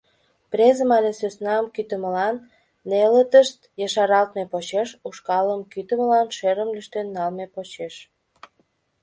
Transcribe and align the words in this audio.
Презым 0.51 0.89
але 0.97 1.11
сӧснам 1.19 1.65
кӱтымылан 1.75 2.35
нелытышт 2.89 3.59
ешаралтме 3.85 4.43
почеш, 4.51 4.89
ушкалым 5.07 5.61
кӱтымылан— 5.71 6.27
шӧрым 6.37 6.69
лӱштен 6.75 7.07
налме 7.15 7.45
почеш. 7.55 7.95